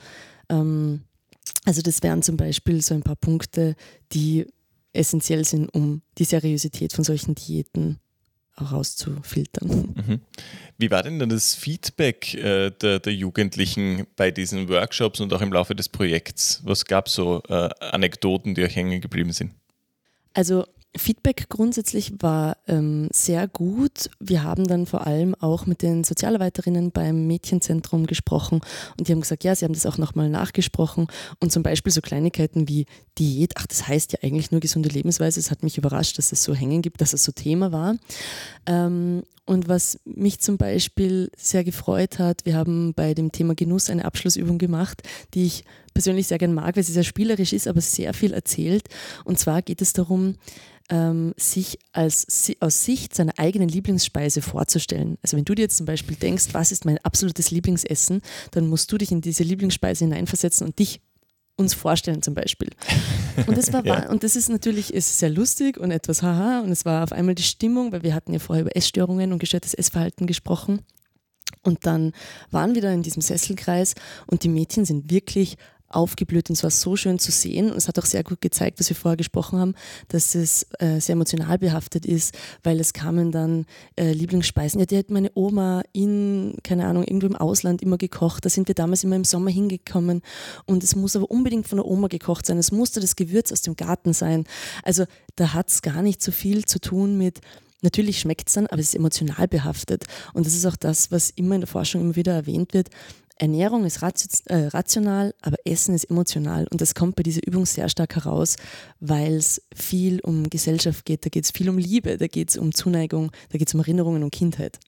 [0.49, 1.01] Ähm,
[1.65, 3.75] also das wären zum Beispiel so ein paar Punkte,
[4.11, 4.45] die
[4.93, 7.99] essentiell sind, um die Seriosität von solchen Diäten
[8.59, 9.67] rauszufiltern.
[9.67, 10.21] Mhm.
[10.77, 15.41] Wie war denn dann das Feedback äh, der, der, Jugendlichen bei diesen Workshops und auch
[15.41, 16.61] im Laufe des Projekts?
[16.63, 19.53] Was gab es so äh, Anekdoten, die euch hängen geblieben sind?
[20.33, 24.09] Also Feedback grundsätzlich war ähm, sehr gut.
[24.19, 28.61] Wir haben dann vor allem auch mit den Sozialarbeiterinnen beim Mädchenzentrum gesprochen
[28.97, 31.07] und die haben gesagt, ja, sie haben das auch nochmal nachgesprochen
[31.39, 32.85] und zum Beispiel so Kleinigkeiten wie
[33.17, 35.39] Diät, ach, das heißt ja eigentlich nur gesunde Lebensweise.
[35.39, 37.95] Es hat mich überrascht, dass es so hängen gibt, dass es so Thema war.
[38.67, 43.89] Ähm, und was mich zum Beispiel sehr gefreut hat, wir haben bei dem Thema Genuss
[43.89, 45.03] eine Abschlussübung gemacht,
[45.33, 48.87] die ich persönlich sehr gern mag, weil sie sehr spielerisch ist, aber sehr viel erzählt.
[49.25, 50.35] Und zwar geht es darum,
[50.89, 55.17] ähm, sich als, aus Sicht seiner eigenen Lieblingsspeise vorzustellen.
[55.21, 58.91] Also wenn du dir jetzt zum Beispiel denkst, was ist mein absolutes Lieblingsessen, dann musst
[58.91, 61.01] du dich in diese Lieblingsspeise hineinversetzen und dich
[61.55, 62.69] uns vorstellen zum Beispiel.
[63.47, 64.09] Und das, war, ja.
[64.09, 67.35] und das ist natürlich ist sehr lustig und etwas haha und es war auf einmal
[67.35, 70.81] die Stimmung, weil wir hatten ja vorher über Essstörungen und gestörtes Essverhalten gesprochen.
[71.61, 72.11] Und dann
[72.51, 73.95] waren wir da in diesem Sesselkreis
[74.27, 75.57] und die Mädchen sind wirklich
[75.95, 77.71] aufgeblüht und es war so schön zu sehen.
[77.71, 79.75] Und es hat auch sehr gut gezeigt, was wir vorher gesprochen haben,
[80.07, 84.79] dass es äh, sehr emotional behaftet ist, weil es kamen dann äh, Lieblingsspeisen.
[84.79, 88.45] Ja, die hat meine Oma in, keine Ahnung, irgendwo im Ausland immer gekocht.
[88.45, 90.21] Da sind wir damals immer im Sommer hingekommen.
[90.65, 92.57] Und es muss aber unbedingt von der Oma gekocht sein.
[92.57, 94.45] Es musste das Gewürz aus dem Garten sein.
[94.83, 97.41] Also da hat es gar nicht so viel zu tun mit
[97.83, 100.05] Natürlich schmeckt es dann, aber es ist emotional behaftet.
[100.33, 102.89] Und das ist auch das, was immer in der Forschung immer wieder erwähnt wird.
[103.37, 106.67] Ernährung ist äh, rational, aber Essen ist emotional.
[106.71, 108.57] Und das kommt bei dieser Übung sehr stark heraus,
[108.99, 111.25] weil es viel um Gesellschaft geht.
[111.25, 113.79] Da geht es viel um Liebe, da geht es um Zuneigung, da geht es um
[113.79, 114.79] Erinnerungen und Kindheit.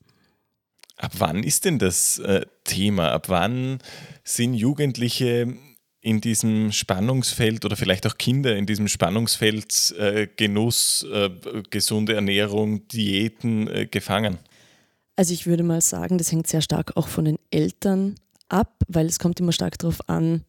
[0.96, 3.12] Ab wann ist denn das äh, Thema?
[3.12, 3.78] Ab wann
[4.24, 5.54] sind Jugendliche
[6.00, 11.30] in diesem Spannungsfeld oder vielleicht auch Kinder in diesem Spannungsfeld äh, Genuss, äh,
[11.68, 14.38] gesunde Ernährung, Diäten äh, gefangen?
[15.16, 18.14] Also ich würde mal sagen, das hängt sehr stark auch von den Eltern
[18.48, 20.44] ab, weil es kommt immer stark darauf an,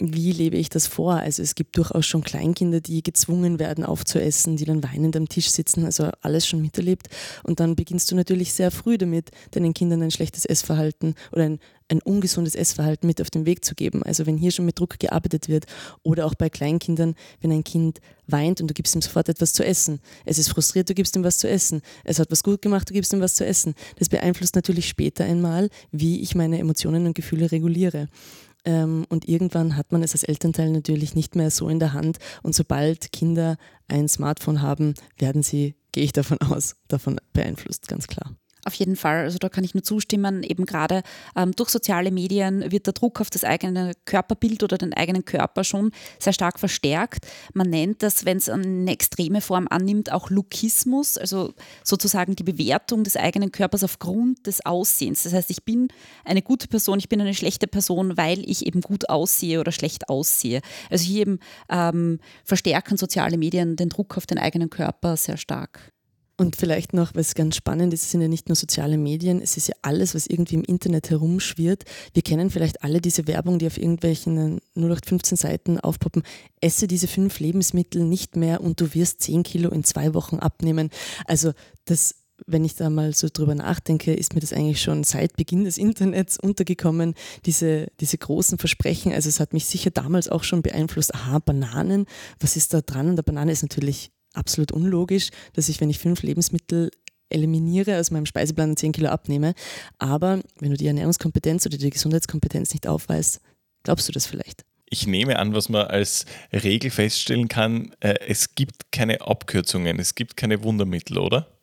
[0.00, 1.14] wie lebe ich das vor?
[1.14, 5.50] Also es gibt durchaus schon Kleinkinder, die gezwungen werden aufzuessen, die dann weinend am Tisch
[5.50, 7.08] sitzen, also alles schon miterlebt.
[7.42, 11.58] Und dann beginnst du natürlich sehr früh damit, deinen Kindern ein schlechtes Essverhalten oder ein,
[11.88, 14.04] ein ungesundes Essverhalten mit auf den Weg zu geben.
[14.04, 15.66] Also wenn hier schon mit Druck gearbeitet wird
[16.04, 19.64] oder auch bei Kleinkindern, wenn ein Kind weint und du gibst ihm sofort etwas zu
[19.64, 20.00] essen.
[20.24, 21.82] Es ist frustriert, du gibst ihm was zu essen.
[22.04, 23.74] Es hat was gut gemacht, du gibst ihm was zu essen.
[23.98, 28.08] Das beeinflusst natürlich später einmal, wie ich meine Emotionen und Gefühle reguliere.
[28.68, 32.18] Ähm, und irgendwann hat man es als Elternteil natürlich nicht mehr so in der Hand.
[32.42, 33.56] Und sobald Kinder
[33.88, 38.36] ein Smartphone haben, werden sie, gehe ich davon aus, davon beeinflusst, ganz klar.
[38.68, 40.42] Auf jeden Fall, also da kann ich nur zustimmen.
[40.42, 41.02] Eben gerade
[41.34, 45.64] ähm, durch soziale Medien wird der Druck auf das eigene Körperbild oder den eigenen Körper
[45.64, 47.26] schon sehr stark verstärkt.
[47.54, 53.04] Man nennt das, wenn es eine extreme Form annimmt, auch Lookismus, also sozusagen die Bewertung
[53.04, 55.22] des eigenen Körpers aufgrund des Aussehens.
[55.22, 55.88] Das heißt, ich bin
[56.26, 60.10] eine gute Person, ich bin eine schlechte Person, weil ich eben gut aussehe oder schlecht
[60.10, 60.60] aussehe.
[60.90, 61.38] Also hier eben
[61.70, 65.90] ähm, verstärken soziale Medien den Druck auf den eigenen Körper sehr stark.
[66.40, 69.56] Und vielleicht noch, was ganz spannend ist, es sind ja nicht nur soziale Medien, es
[69.56, 71.84] ist ja alles, was irgendwie im Internet herumschwirrt.
[72.14, 76.22] Wir kennen vielleicht alle diese Werbung, die auf irgendwelchen 0815 Seiten aufpoppen.
[76.60, 80.90] Esse diese fünf Lebensmittel nicht mehr und du wirst zehn Kilo in zwei Wochen abnehmen.
[81.26, 81.54] Also
[81.86, 82.14] das
[82.46, 85.76] wenn ich da mal so drüber nachdenke, ist mir das eigentlich schon seit Beginn des
[85.76, 87.14] Internets untergekommen,
[87.46, 89.12] diese, diese großen Versprechen.
[89.12, 91.16] Also es hat mich sicher damals auch schon beeinflusst.
[91.16, 92.06] Aha, Bananen,
[92.38, 93.08] was ist da dran?
[93.08, 96.90] Und der Banane ist natürlich absolut unlogisch, dass ich, wenn ich fünf Lebensmittel
[97.30, 99.54] eliminiere aus meinem Speiseplan 10 Kilo abnehme.
[99.98, 103.40] Aber wenn du die Ernährungskompetenz oder die Gesundheitskompetenz nicht aufweist,
[103.82, 104.64] glaubst du das vielleicht?
[104.90, 110.14] Ich nehme an, was man als Regel feststellen kann, äh, es gibt keine Abkürzungen, es
[110.14, 111.57] gibt keine Wundermittel, oder?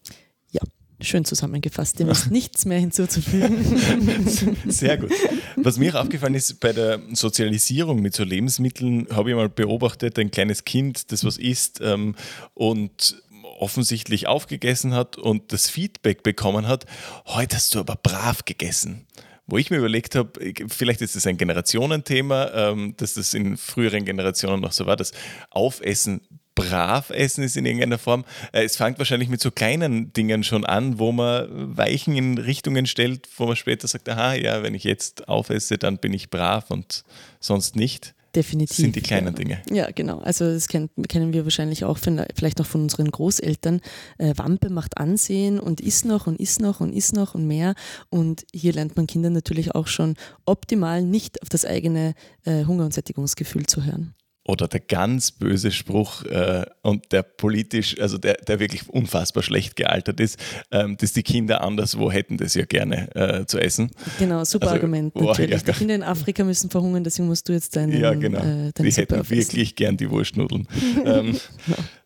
[1.06, 2.00] Schön zusammengefasst.
[2.00, 4.58] Dem ist nichts mehr hinzuzufügen.
[4.68, 5.12] Sehr gut.
[5.56, 10.18] Was mir auch aufgefallen ist, bei der Sozialisierung mit so Lebensmitteln habe ich mal beobachtet,
[10.20, 12.16] ein kleines Kind, das was isst ähm,
[12.54, 13.22] und
[13.60, 16.86] offensichtlich aufgegessen hat und das Feedback bekommen hat,
[17.28, 19.06] heute hast du aber brav gegessen
[19.48, 20.32] wo ich mir überlegt habe,
[20.68, 25.12] vielleicht ist es ein Generationenthema, ähm, dass das in früheren Generationen noch so war, das
[25.52, 26.22] Aufessen
[26.56, 28.26] brav essen ist in irgendeiner Form.
[28.52, 32.86] Äh, es fängt wahrscheinlich mit so kleinen Dingen schon an, wo man Weichen in Richtungen
[32.86, 36.72] stellt, wo man später sagt, aha, ja, wenn ich jetzt aufesse, dann bin ich brav
[36.72, 37.04] und
[37.40, 38.16] sonst nicht.
[38.36, 38.70] Definitiv.
[38.70, 39.34] Das sind die kleinen.
[39.34, 39.62] Dinge.
[39.72, 40.20] Ja, genau.
[40.20, 43.80] Also das kennen, kennen wir wahrscheinlich auch von, vielleicht noch von unseren Großeltern.
[44.18, 47.76] Äh, Wampe macht Ansehen und isst noch und isst noch und isst noch und mehr.
[48.10, 50.16] Und hier lernt man Kinder natürlich auch schon
[50.46, 52.14] optimal nicht auf das eigene
[52.44, 54.14] äh, Hunger- und Sättigungsgefühl zu hören
[54.46, 59.76] oder der ganz böse Spruch äh, und der politisch, also der, der wirklich unfassbar schlecht
[59.76, 60.40] gealtert ist,
[60.72, 63.90] ähm, dass die Kinder anderswo hätten das ja gerne äh, zu essen.
[64.20, 65.52] Genau, super also, Argument natürlich.
[65.52, 68.40] Oh, ja, die Kinder in Afrika müssen verhungern, deswegen musst du jetzt deinen Ja, genau.
[68.40, 69.38] Äh, die hätten aufessen.
[69.38, 70.68] wirklich gern die Wurstnudeln.
[71.06, 71.40] ähm,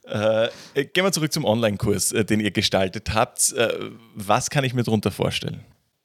[0.06, 0.48] äh,
[0.86, 3.54] gehen wir zurück zum Online-Kurs, äh, den ihr gestaltet habt.
[3.54, 3.70] Äh,
[4.16, 5.60] was kann ich mir darunter vorstellen?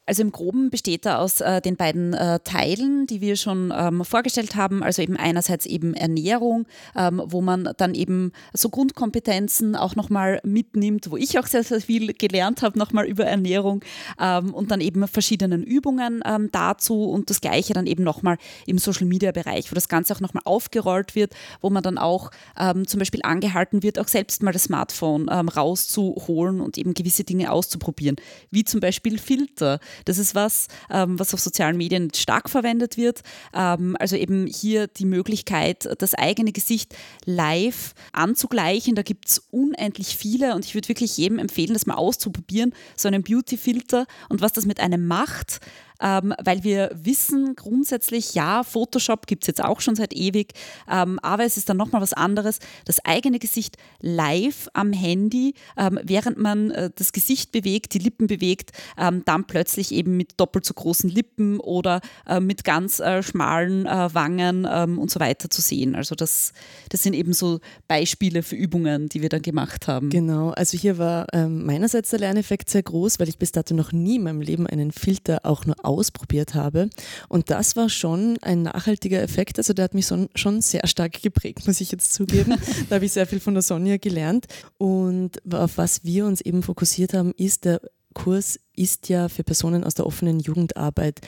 [0.07, 4.05] Also im Groben besteht er aus äh, den beiden äh, Teilen, die wir schon ähm,
[4.05, 4.83] vorgestellt haben.
[4.83, 11.11] Also eben einerseits eben Ernährung, ähm, wo man dann eben so Grundkompetenzen auch nochmal mitnimmt,
[11.11, 13.83] wo ich auch sehr, sehr viel gelernt habe, nochmal über Ernährung
[14.21, 18.37] ähm, und dann eben verschiedenen Übungen ähm, dazu und das Gleiche dann eben nochmal
[18.67, 22.99] im Social-Media-Bereich, wo das Ganze auch nochmal aufgerollt wird, wo man dann auch ähm, zum
[22.99, 28.17] Beispiel angehalten wird, auch selbst mal das Smartphone ähm, rauszuholen und eben gewisse Dinge auszuprobieren,
[28.51, 29.81] wie zum Beispiel Filter.
[30.04, 33.22] Das ist was, ähm, was auf sozialen Medien stark verwendet wird.
[33.54, 38.94] Ähm, also eben hier die Möglichkeit, das eigene Gesicht live anzugleichen.
[38.94, 43.09] Da gibt es unendlich viele und ich würde wirklich jedem empfehlen, das mal auszuprobieren, so
[43.09, 45.61] einen Beauty-Filter und was das mit einem macht.
[46.00, 50.52] Ähm, weil wir wissen grundsätzlich, ja, Photoshop gibt es jetzt auch schon seit ewig,
[50.90, 56.00] ähm, aber es ist dann nochmal was anderes, das eigene Gesicht live am Handy, ähm,
[56.02, 60.64] während man äh, das Gesicht bewegt, die Lippen bewegt, ähm, dann plötzlich eben mit doppelt
[60.64, 65.50] so großen Lippen oder äh, mit ganz äh, schmalen äh, Wangen ähm, und so weiter
[65.50, 65.94] zu sehen.
[65.94, 66.52] Also das,
[66.88, 70.11] das sind eben so Beispiele für Übungen, die wir dann gemacht haben.
[70.11, 73.92] Genau, also hier war ähm, meinerseits der Lerneffekt sehr groß, weil ich bis dato noch
[73.92, 76.90] nie in meinem Leben einen Filter auch nur ausprobiert habe.
[77.29, 79.59] Und das war schon ein nachhaltiger Effekt.
[79.59, 82.55] Also der hat mich schon sehr stark geprägt, muss ich jetzt zugeben.
[82.88, 84.47] da habe ich sehr viel von der Sonja gelernt.
[84.79, 87.81] Und auf was wir uns eben fokussiert haben, ist, der
[88.14, 91.20] Kurs ist ja für Personen aus der offenen Jugendarbeit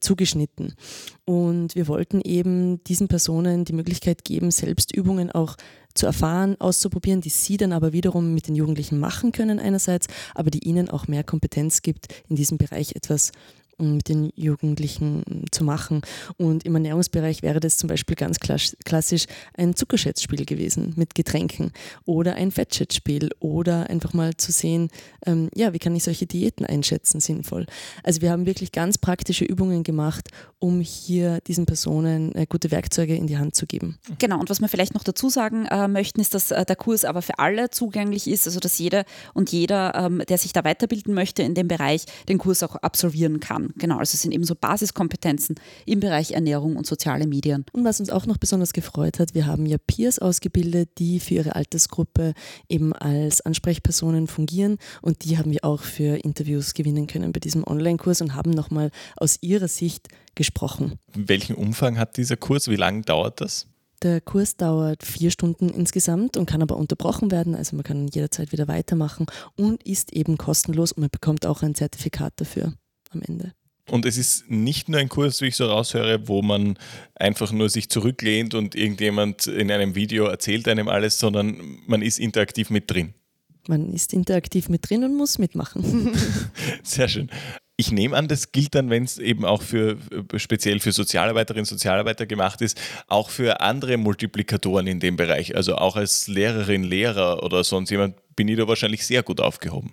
[0.00, 0.74] zugeschnitten.
[1.24, 5.56] Und wir wollten eben diesen Personen die Möglichkeit geben, selbst Übungen auch
[5.94, 10.50] zu erfahren, auszuprobieren, die sie dann aber wiederum mit den Jugendlichen machen können einerseits, aber
[10.50, 13.32] die ihnen auch mehr Kompetenz gibt, in diesem Bereich etwas
[13.78, 16.02] mit den Jugendlichen zu machen.
[16.36, 21.72] Und im Ernährungsbereich wäre das zum Beispiel ganz klassisch ein Zuckerschätzspiel gewesen mit Getränken
[22.04, 24.90] oder ein Fettschätzspiel oder einfach mal zu sehen,
[25.26, 27.66] ähm, ja, wie kann ich solche Diäten einschätzen sinnvoll.
[28.02, 33.14] Also wir haben wirklich ganz praktische Übungen gemacht, um hier diesen Personen äh, gute Werkzeuge
[33.14, 33.98] in die Hand zu geben.
[34.18, 37.04] Genau, und was wir vielleicht noch dazu sagen äh, möchten, ist, dass äh, der Kurs
[37.04, 41.14] aber für alle zugänglich ist, also dass jeder und jeder, ähm, der sich da weiterbilden
[41.14, 43.67] möchte in dem Bereich, den Kurs auch absolvieren kann.
[43.76, 47.64] Genau, also es sind eben so Basiskompetenzen im Bereich Ernährung und soziale Medien.
[47.72, 51.34] Und was uns auch noch besonders gefreut hat, wir haben ja Peers ausgebildet, die für
[51.34, 52.34] ihre Altersgruppe
[52.68, 57.66] eben als Ansprechpersonen fungieren und die haben wir auch für Interviews gewinnen können bei diesem
[57.66, 60.98] Online-Kurs und haben nochmal aus ihrer Sicht gesprochen.
[61.14, 62.68] Welchen Umfang hat dieser Kurs?
[62.68, 63.66] Wie lange dauert das?
[64.02, 68.52] Der Kurs dauert vier Stunden insgesamt und kann aber unterbrochen werden, also man kann jederzeit
[68.52, 69.26] wieder weitermachen
[69.56, 72.74] und ist eben kostenlos und man bekommt auch ein Zertifikat dafür
[73.10, 73.52] am Ende.
[73.90, 76.78] Und es ist nicht nur ein Kurs, wie ich so raushöre, wo man
[77.14, 82.18] einfach nur sich zurücklehnt und irgendjemand in einem Video erzählt einem alles, sondern man ist
[82.18, 83.14] interaktiv mit drin.
[83.66, 86.14] Man ist interaktiv mit drin und muss mitmachen.
[86.82, 87.30] Sehr schön.
[87.76, 89.98] Ich nehme an, das gilt dann, wenn es eben auch für
[90.36, 95.54] speziell für Sozialarbeiterinnen und Sozialarbeiter gemacht ist, auch für andere Multiplikatoren in dem Bereich.
[95.54, 99.92] Also auch als Lehrerin, Lehrer oder sonst jemand bin ich da wahrscheinlich sehr gut aufgehoben.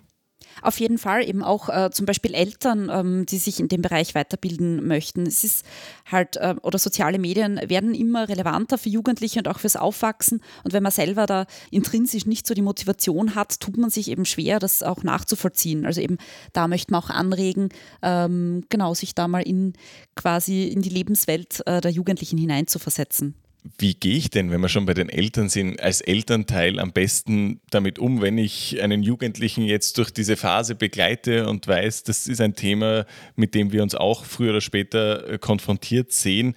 [0.62, 4.14] Auf jeden Fall eben auch äh, zum Beispiel Eltern, ähm, die sich in dem Bereich
[4.14, 5.26] weiterbilden möchten.
[5.26, 5.66] Es ist
[6.10, 10.40] halt, äh, oder soziale Medien werden immer relevanter für Jugendliche und auch fürs Aufwachsen.
[10.64, 14.24] Und wenn man selber da intrinsisch nicht so die Motivation hat, tut man sich eben
[14.24, 15.86] schwer, das auch nachzuvollziehen.
[15.86, 16.18] Also eben
[16.52, 17.68] da möchte man auch anregen,
[18.02, 19.74] ähm, genau, sich da mal in
[20.14, 23.34] quasi in die Lebenswelt äh, der Jugendlichen hineinzuversetzen
[23.78, 27.60] wie gehe ich denn, wenn wir schon bei den Eltern sind, als Elternteil am besten
[27.70, 32.40] damit um, wenn ich einen Jugendlichen jetzt durch diese Phase begleite und weiß, das ist
[32.40, 36.54] ein Thema, mit dem wir uns auch früher oder später äh, konfrontiert sehen.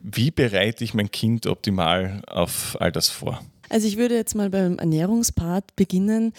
[0.00, 3.42] Wie bereite ich mein Kind optimal auf all das vor?
[3.68, 6.32] Also ich würde jetzt mal beim Ernährungspart beginnen.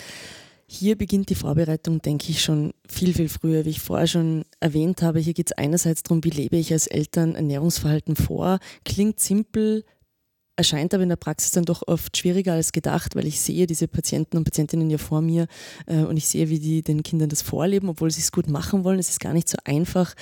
[0.67, 3.65] Hier beginnt die Vorbereitung, denke ich, schon viel, viel früher.
[3.65, 6.87] Wie ich vorher schon erwähnt habe, hier geht es einerseits darum, wie lebe ich als
[6.87, 8.59] Eltern Ernährungsverhalten vor.
[8.85, 9.83] Klingt simpel,
[10.55, 13.87] erscheint aber in der Praxis dann doch oft schwieriger als gedacht, weil ich sehe diese
[13.87, 15.47] Patienten und Patientinnen ja vor mir
[15.87, 18.83] äh, und ich sehe, wie die den Kindern das vorleben, obwohl sie es gut machen
[18.83, 18.99] wollen.
[18.99, 20.13] Es ist gar nicht so einfach,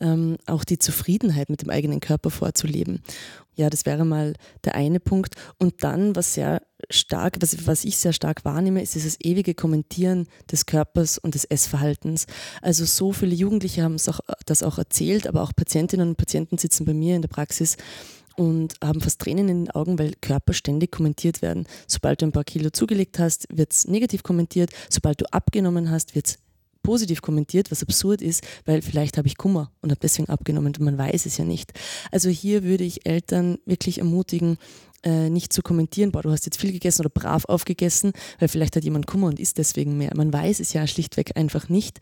[0.00, 3.02] ähm, auch die Zufriedenheit mit dem eigenen Körper vorzuleben.
[3.56, 5.34] Ja, das wäre mal der eine Punkt.
[5.58, 10.28] Und dann, was sehr stark, was, was ich sehr stark wahrnehme, ist dieses ewige Kommentieren
[10.50, 12.26] des Körpers und des Essverhaltens.
[12.62, 16.86] Also so viele Jugendliche haben auch, das auch erzählt, aber auch Patientinnen und Patienten sitzen
[16.86, 17.76] bei mir in der Praxis
[18.40, 21.66] und haben fast Tränen in den Augen, weil Körper ständig kommentiert werden.
[21.86, 24.70] Sobald du ein paar Kilo zugelegt hast, wird es negativ kommentiert.
[24.88, 26.38] Sobald du abgenommen hast, wird es
[26.82, 30.80] positiv kommentiert, was absurd ist, weil vielleicht habe ich Kummer und habe deswegen abgenommen und
[30.80, 31.74] man weiß es ja nicht.
[32.10, 34.56] Also hier würde ich Eltern wirklich ermutigen,
[35.02, 38.74] äh, nicht zu kommentieren, boah, du hast jetzt viel gegessen oder brav aufgegessen, weil vielleicht
[38.74, 40.12] hat jemand Kummer und isst deswegen mehr.
[40.16, 41.98] Man weiß es ja schlichtweg einfach nicht.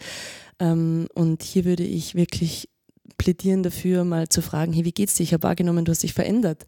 [0.61, 2.69] Ähm, und hier würde ich wirklich
[3.17, 5.23] plädieren dafür, mal zu fragen, hey, wie geht's dir?
[5.23, 6.67] Ich habe wahrgenommen, du hast dich verändert.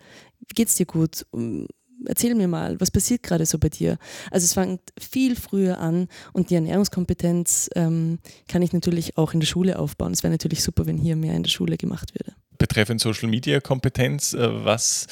[0.54, 1.26] Geht's dir gut?
[2.06, 3.98] Erzähl mir mal, was passiert gerade so bei dir?
[4.30, 9.40] Also es fängt viel früher an und die Ernährungskompetenz ähm, kann ich natürlich auch in
[9.40, 10.12] der Schule aufbauen.
[10.12, 12.34] Es wäre natürlich super, wenn hier mehr in der Schule gemacht würde.
[12.58, 15.06] Betreffend Social Media Kompetenz, äh, was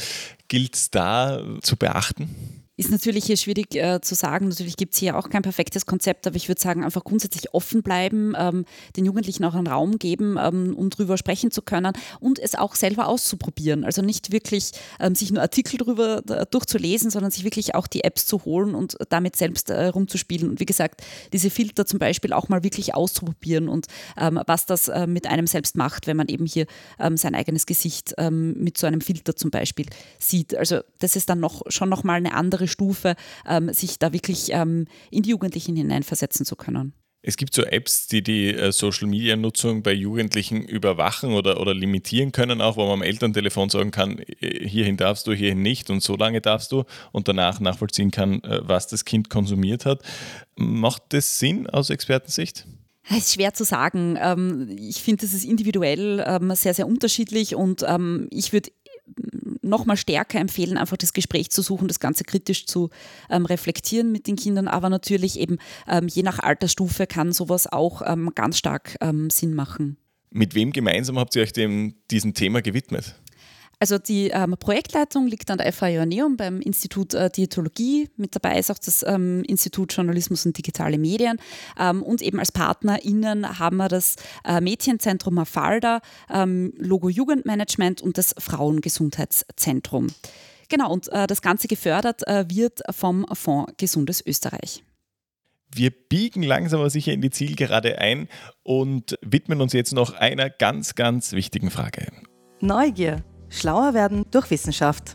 [0.48, 2.57] gilt es da zu beachten?
[2.78, 4.46] Ist natürlich hier schwierig äh, zu sagen.
[4.46, 7.82] Natürlich gibt es hier auch kein perfektes Konzept, aber ich würde sagen, einfach grundsätzlich offen
[7.82, 8.64] bleiben, ähm,
[8.96, 12.76] den Jugendlichen auch einen Raum geben, ähm, um drüber sprechen zu können und es auch
[12.76, 13.84] selber auszuprobieren.
[13.84, 18.26] Also nicht wirklich ähm, sich nur Artikel drüber durchzulesen, sondern sich wirklich auch die Apps
[18.26, 20.48] zu holen und damit selbst äh, rumzuspielen.
[20.48, 23.86] Und wie gesagt, diese Filter zum Beispiel auch mal wirklich auszuprobieren und
[24.16, 26.66] ähm, was das äh, mit einem selbst macht, wenn man eben hier
[27.00, 29.86] ähm, sein eigenes Gesicht ähm, mit so einem Filter zum Beispiel
[30.20, 30.54] sieht.
[30.54, 34.86] Also das ist dann noch schon nochmal eine andere Stufe, ähm, sich da wirklich ähm,
[35.10, 36.94] in die Jugendlichen hineinversetzen zu können.
[37.20, 42.60] Es gibt so Apps, die die äh, Social-Media-Nutzung bei Jugendlichen überwachen oder, oder limitieren können,
[42.60, 46.16] auch wo man am Elterntelefon sagen kann, äh, hierhin darfst du, hierhin nicht und so
[46.16, 50.02] lange darfst du und danach nachvollziehen kann, äh, was das Kind konsumiert hat.
[50.56, 52.66] Macht das Sinn aus Expertensicht?
[53.10, 54.16] Es ist schwer zu sagen.
[54.20, 58.70] Ähm, ich finde, das ist individuell ähm, sehr, sehr unterschiedlich und ähm, ich würde
[59.68, 62.90] nochmal stärker empfehlen, einfach das Gespräch zu suchen, das Ganze kritisch zu
[63.30, 64.68] ähm, reflektieren mit den Kindern.
[64.68, 69.54] Aber natürlich eben ähm, je nach Altersstufe kann sowas auch ähm, ganz stark ähm, Sinn
[69.54, 69.96] machen.
[70.30, 73.14] Mit wem gemeinsam habt ihr euch dem, diesem Thema gewidmet?
[73.80, 78.10] Also die ähm, Projektleitung liegt an der FH Joanneum beim Institut äh, Diätologie.
[78.16, 81.38] Mit dabei ist auch das ähm, Institut Journalismus und Digitale Medien.
[81.78, 88.18] Ähm, und eben als PartnerInnen haben wir das äh, Mädchenzentrum Mafalda, ähm, Logo Jugendmanagement und
[88.18, 90.08] das Frauengesundheitszentrum.
[90.68, 94.82] Genau, und äh, das Ganze gefördert äh, wird vom Fonds Gesundes Österreich.
[95.72, 98.28] Wir biegen langsam aber sicher in die Zielgerade ein
[98.62, 102.08] und widmen uns jetzt noch einer ganz, ganz wichtigen Frage.
[102.60, 103.22] Neugier.
[103.48, 105.14] Schlauer werden durch Wissenschaft.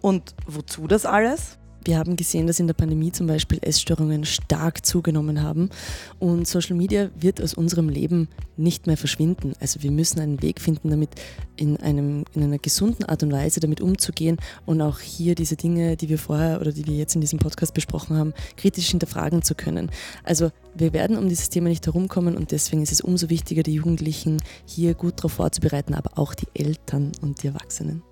[0.00, 1.58] Und wozu das alles?
[1.84, 5.68] Wir haben gesehen, dass in der Pandemie zum Beispiel Essstörungen stark zugenommen haben
[6.20, 9.54] und Social Media wird aus unserem Leben nicht mehr verschwinden.
[9.60, 11.10] Also wir müssen einen Weg finden, damit
[11.56, 15.96] in, einem, in einer gesunden Art und Weise damit umzugehen und auch hier diese Dinge,
[15.96, 19.54] die wir vorher oder die wir jetzt in diesem Podcast besprochen haben, kritisch hinterfragen zu
[19.54, 19.90] können.
[20.22, 23.74] Also wir werden um dieses Thema nicht herumkommen und deswegen ist es umso wichtiger, die
[23.74, 28.02] Jugendlichen hier gut darauf vorzubereiten, aber auch die Eltern und die Erwachsenen.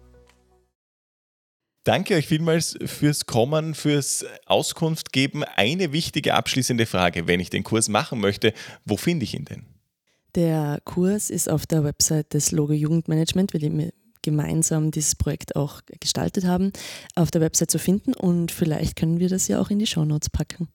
[1.84, 5.44] Danke euch vielmals fürs Kommen, fürs Auskunft geben.
[5.44, 8.52] Eine wichtige abschließende Frage, wenn ich den Kurs machen möchte,
[8.84, 9.64] wo finde ich ihn denn?
[10.34, 15.80] Der Kurs ist auf der Website des Logo Jugendmanagement, weil wir gemeinsam dieses Projekt auch
[16.00, 16.72] gestaltet haben,
[17.14, 20.28] auf der Website zu finden und vielleicht können wir das ja auch in die Shownotes
[20.28, 20.68] packen.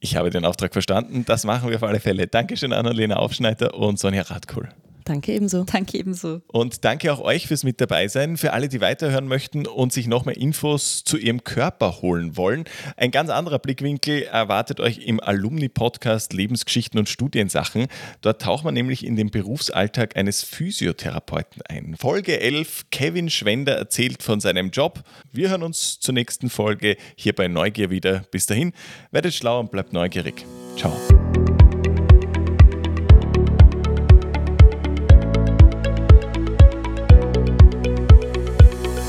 [0.00, 2.26] Ich habe den Auftrag verstanden, das machen wir auf alle Fälle.
[2.26, 4.70] Dankeschön, Annalena Aufschneider und Sonja Radkohl.
[5.04, 5.64] Danke ebenso.
[5.64, 6.42] Danke ebenso.
[6.48, 8.36] Und danke auch euch fürs mit dabei sein.
[8.36, 12.64] Für alle, die weiterhören möchten und sich noch mehr Infos zu ihrem Körper holen wollen.
[12.96, 17.86] Ein ganz anderer Blickwinkel erwartet euch im Alumni-Podcast Lebensgeschichten und Studiensachen.
[18.20, 21.96] Dort taucht man nämlich in den Berufsalltag eines Physiotherapeuten ein.
[21.98, 25.02] Folge 11, Kevin Schwender erzählt von seinem Job.
[25.32, 28.22] Wir hören uns zur nächsten Folge hier bei Neugier wieder.
[28.30, 28.72] Bis dahin,
[29.10, 30.44] werdet schlau und bleibt neugierig.
[30.76, 30.92] Ciao.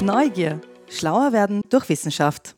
[0.01, 0.59] Neugier.
[0.89, 2.55] Schlauer werden durch Wissenschaft.